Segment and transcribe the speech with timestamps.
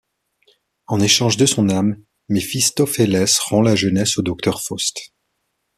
[0.87, 4.99] En échange de son âme, Méphistophélès rend la jeunesse au docteur Faust.